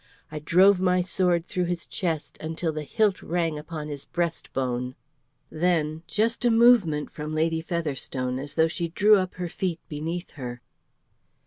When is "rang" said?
3.21-3.59